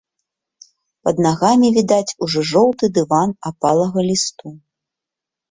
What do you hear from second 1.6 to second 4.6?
відаць ужо жоўты дыван апалага лісту.